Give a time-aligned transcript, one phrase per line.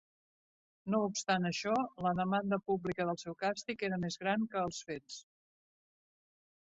[0.93, 1.75] No obstant això,
[2.07, 5.21] la demanda pública del seu càstig era més gran que els fets.